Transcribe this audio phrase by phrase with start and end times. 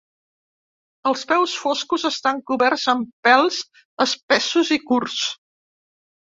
[1.09, 3.61] Els peus foscos estan coberts amb pèls
[4.07, 5.21] espessos i curts.